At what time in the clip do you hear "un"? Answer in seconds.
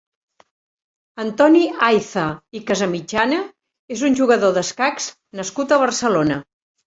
4.09-4.17